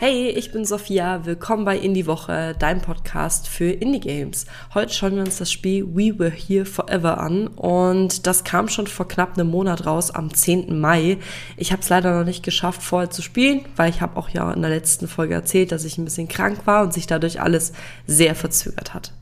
Hey, 0.00 0.28
ich 0.28 0.52
bin 0.52 0.64
Sophia. 0.64 1.26
Willkommen 1.26 1.64
bei 1.64 1.76
Indie 1.76 2.06
Woche, 2.06 2.54
deinem 2.56 2.80
Podcast 2.80 3.48
für 3.48 3.72
Indie 3.72 3.98
Games. 3.98 4.46
Heute 4.72 4.94
schauen 4.94 5.16
wir 5.16 5.22
uns 5.22 5.38
das 5.38 5.50
Spiel 5.50 5.84
We 5.92 6.16
Were 6.16 6.30
Here 6.30 6.64
Forever 6.64 7.18
an 7.18 7.48
und 7.48 8.28
das 8.28 8.44
kam 8.44 8.68
schon 8.68 8.86
vor 8.86 9.08
knapp 9.08 9.36
einem 9.36 9.50
Monat 9.50 9.86
raus, 9.86 10.12
am 10.12 10.32
10. 10.32 10.78
Mai. 10.78 11.18
Ich 11.56 11.72
habe 11.72 11.82
es 11.82 11.88
leider 11.88 12.16
noch 12.16 12.24
nicht 12.24 12.44
geschafft, 12.44 12.80
vorher 12.80 13.10
zu 13.10 13.22
spielen, 13.22 13.64
weil 13.74 13.90
ich 13.90 14.00
habe 14.00 14.16
auch 14.16 14.28
ja 14.28 14.52
in 14.52 14.62
der 14.62 14.70
letzten 14.70 15.08
Folge 15.08 15.34
erzählt, 15.34 15.72
dass 15.72 15.82
ich 15.82 15.98
ein 15.98 16.04
bisschen 16.04 16.28
krank 16.28 16.60
war 16.64 16.84
und 16.84 16.94
sich 16.94 17.08
dadurch 17.08 17.40
alles 17.40 17.72
sehr 18.06 18.36
verzögert 18.36 18.94
hat. 18.94 19.17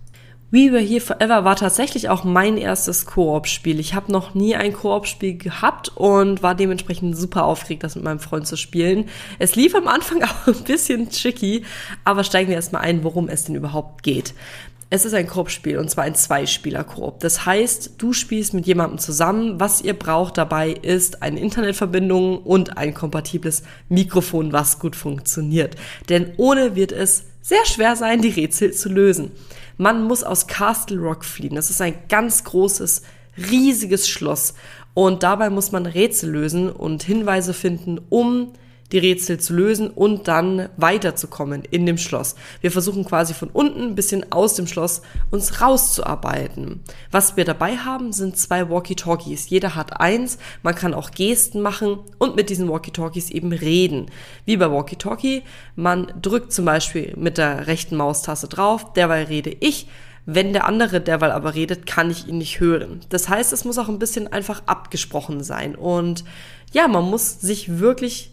We 0.53 0.71
Were 0.71 0.79
Here 0.81 1.01
Forever 1.01 1.43
war 1.43 1.57
tatsächlich 1.57 2.09
auch 2.09 2.23
mein 2.23 2.57
erstes 2.57 3.05
Koop-Spiel. 3.05 3.81
Ich 3.81 3.95
habe 3.95 4.13
noch 4.13 4.35
nie 4.35 4.55
ein 4.55 4.73
Koop-Spiel 4.73 5.37
gehabt 5.37 5.89
und 5.97 6.41
war 6.41 6.55
dementsprechend 6.55 7.17
super 7.17 7.45
aufgeregt, 7.45 7.83
das 7.83 7.97
mit 7.97 8.05
meinem 8.05 8.21
Freund 8.21 8.47
zu 8.47 8.57
spielen. 8.57 9.09
Es 9.41 9.57
lief 9.57 9.75
am 9.75 9.89
Anfang 9.89 10.23
auch 10.23 10.47
ein 10.47 10.63
bisschen 10.63 11.11
tricky, 11.11 11.65
aber 12.05 12.23
steigen 12.23 12.49
wir 12.49 12.55
erstmal 12.55 12.83
ein, 12.83 13.03
worum 13.03 13.29
es 13.29 13.45
denn 13.45 13.57
überhaupt 13.57 14.05
geht. 14.05 14.35
Es 14.89 15.05
ist 15.05 15.15
ein 15.15 15.27
Koop-Spiel 15.27 15.79
und 15.79 15.91
zwar 15.91 16.05
ein 16.05 16.15
Zweispieler-Koop. 16.15 17.19
Das 17.19 17.45
heißt, 17.45 17.95
du 17.99 18.13
spielst 18.13 18.55
mit 18.55 18.69
jemandem 18.69 18.99
zusammen. 18.99 19.59
Was 19.59 19.83
ihr 19.83 19.95
braucht 19.95 20.39
dabei 20.39 20.71
ist 20.71 21.25
eine 21.25 21.41
Internetverbindung 21.41 22.39
und 22.39 22.79
ein 22.79 22.95
kompatibles 22.95 23.65
Mikrofon, 23.89 24.53
was 24.53 24.79
gut 24.79 24.95
funktioniert. 24.95 25.75
Denn 26.09 26.35
ohne 26.37 26.77
wird 26.77 26.93
es 26.93 27.25
sehr 27.43 27.67
schwer 27.67 27.97
sein, 27.97 28.23
die 28.23 28.29
Rätsel 28.29 28.73
zu 28.73 28.89
lösen. 28.89 29.33
Man 29.77 30.05
muss 30.05 30.23
aus 30.23 30.47
Castle 30.47 30.99
Rock 30.99 31.25
fliehen. 31.25 31.55
Das 31.55 31.71
ist 31.71 31.81
ein 31.81 31.95
ganz 32.09 32.45
großes, 32.45 33.03
riesiges 33.51 34.09
Schloss. 34.09 34.55
Und 34.95 35.23
dabei 35.23 35.51
muss 35.51 35.73
man 35.73 35.87
Rätsel 35.87 36.31
lösen 36.31 36.71
und 36.71 37.03
Hinweise 37.03 37.53
finden, 37.53 38.01
um 38.09 38.53
die 38.93 38.99
Rätsel 38.99 39.39
zu 39.39 39.55
lösen 39.55 39.91
und 39.91 40.29
dann 40.29 40.69
weiterzukommen 40.77 41.63
in 41.71 41.87
dem 41.87 41.99
Schloss. 41.99 42.37
Wir 42.61 42.71
versuchen 42.71 43.05
quasi 43.05 43.35
von 43.35 43.49
unten 43.49 43.83
ein 43.83 43.95
bisschen 43.95 44.31
aus 44.33 44.55
dem 44.55 44.67
Schloss 44.67 45.03
uns 45.31 45.61
rauszuarbeiten. 45.61 46.81
Was 47.11 47.37
wir 47.37 47.45
dabei 47.45 47.77
haben, 47.77 48.13
sind 48.13 48.37
zwei 48.37 48.69
Walkie-Talkies. 48.71 49.49
Jeder 49.49 49.75
hat 49.75 50.01
eins. 50.01 50.39
Man 50.63 50.75
kann 50.75 50.95
auch 50.95 51.11
Gesten 51.11 51.61
machen 51.61 51.99
und 52.19 52.37
mit 52.37 52.51
diesen 52.51 52.69
Walkie-Talkies 52.69 53.31
eben 53.31 53.53
reden. 53.53 54.07
Wie 54.45 54.57
bei 54.57 54.71
Walkie-Talkie. 54.71 55.43
Man 55.75 56.13
drückt 56.23 56.53
zum 56.53 56.65
Beispiel 56.65 57.15
mit 57.17 57.39
der 57.39 57.67
rechten 57.67 57.97
Maustaste 57.97 58.49
drauf. 58.49 58.93
Derweil 58.93 59.25
rede 59.25 59.55
ich. 59.61 59.89
Wenn 60.29 60.53
der 60.53 60.67
andere 60.67 61.01
derweil 61.01 61.31
aber 61.31 61.55
redet, 61.55 61.87
kann 61.87 62.11
ich 62.11 62.27
ihn 62.27 62.39
nicht 62.39 62.59
hören. 62.59 63.01
Das 63.11 63.29
heißt, 63.29 63.53
es 63.53 63.65
muss 63.65 63.79
auch 63.79 63.89
ein 63.89 64.01
bisschen 64.01 64.27
einfach 64.27 64.63
abgesprochen 64.67 65.45
sein. 65.45 65.77
Und 65.77 66.25
ja, 66.73 66.89
man 66.89 67.05
muss 67.05 67.41
sich 67.41 67.79
wirklich 67.79 68.33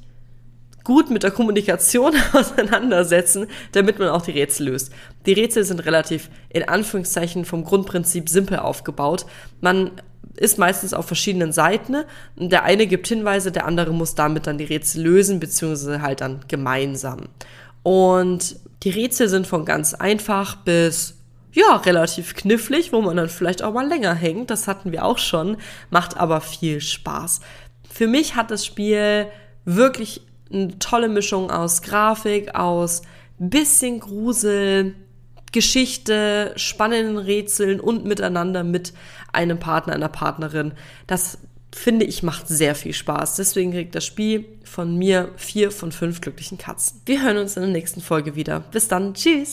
gut 0.84 1.10
mit 1.10 1.24
der 1.24 1.32
Kommunikation 1.32 2.14
auseinandersetzen, 2.34 3.48
damit 3.72 4.00
man 4.00 4.10
auch 4.10 4.22
die 4.22 4.32
Rätsel 4.32 4.68
löst. 4.68 4.92
Die 5.26 5.34
Rätsel 5.34 5.64
sind 5.64 5.86
relativ 5.86 6.30
in 6.50 6.68
Anführungszeichen 6.68 7.46
vom 7.46 7.64
Grundprinzip 7.64 8.30
simpel 8.30 8.60
aufgebaut. 8.60 9.26
Man 9.62 9.92
ist 10.36 10.58
meistens 10.58 10.94
auf 10.94 11.06
verschiedenen 11.06 11.52
Seiten. 11.52 11.98
Der 12.36 12.64
eine 12.64 12.88
gibt 12.88 13.08
Hinweise, 13.08 13.52
der 13.52 13.66
andere 13.66 13.94
muss 13.94 14.16
damit 14.16 14.48
dann 14.48 14.58
die 14.58 14.64
Rätsel 14.64 15.04
lösen, 15.04 15.40
beziehungsweise 15.40 16.02
halt 16.02 16.22
dann 16.22 16.42
gemeinsam. 16.48 17.30
Und 17.84 18.56
die 18.84 18.90
Rätsel 18.90 19.30
sind 19.30 19.48
von 19.48 19.66
ganz 19.66 19.94
einfach 19.94 20.56
bis 20.56 21.18
ja, 21.54 21.76
relativ 21.76 22.34
knifflig, 22.34 22.92
wo 22.92 23.02
man 23.02 23.16
dann 23.16 23.30
vielleicht 23.30 23.62
auch 23.62 23.74
mal 23.74 23.88
länger 23.88 24.16
hängt. 24.16 24.50
Das 24.50 24.68
hatten 24.68 24.92
wir 24.92 25.06
auch 25.06 25.20
schon, 25.20 25.58
macht 25.92 26.18
aber 26.18 26.42
viel 26.42 26.82
Spaß. 26.82 27.42
Für 27.90 28.08
mich 28.08 28.36
hat 28.36 28.50
das 28.50 28.66
Spiel 28.66 29.28
wirklich 29.64 30.22
eine 30.54 30.80
tolle 30.80 31.10
Mischung 31.10 31.52
aus 31.52 31.82
Grafik, 31.82 32.56
aus 32.56 33.02
bisschen 33.38 34.00
Grusel, 34.00 34.96
Geschichte, 35.52 36.54
spannenden 36.56 37.18
Rätseln 37.18 37.80
und 37.80 38.06
miteinander 38.06 38.64
mit 38.64 38.94
einem 39.32 39.60
Partner, 39.60 39.94
einer 39.94 40.10
Partnerin. 40.10 40.74
Das 41.08 41.38
finde 41.74 42.06
ich 42.06 42.24
macht 42.24 42.48
sehr 42.48 42.76
viel 42.76 42.94
Spaß. 42.94 43.36
Deswegen 43.36 43.72
kriegt 43.72 43.96
das 43.96 44.06
Spiel 44.06 44.46
von 44.64 44.98
mir 44.98 45.32
vier 45.36 45.72
von 45.72 45.92
fünf 45.92 46.22
glücklichen 46.22 46.58
Katzen. 46.58 47.02
Wir 47.06 47.24
hören 47.24 47.38
uns 47.38 47.56
in 47.56 47.64
der 47.64 47.72
nächsten 47.72 48.02
Folge 48.02 48.36
wieder. 48.36 48.62
Bis 48.72 48.88
dann. 48.88 49.14
Tschüss. 49.14 49.52